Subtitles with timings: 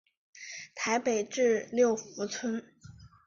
[0.73, 2.65] 台北至六福村。